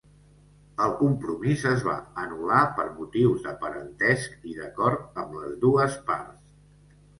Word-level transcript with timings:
El 0.85 0.93
compromís 1.01 1.65
es 1.71 1.85
va 1.87 1.97
anul·lar 2.23 2.63
per 2.79 2.87
motius 2.95 3.45
de 3.45 3.55
parentesc, 3.67 4.35
i 4.55 4.59
d'acord 4.63 5.23
amb 5.27 5.39
les 5.45 5.57
dues 5.69 6.03
parts. 6.11 7.01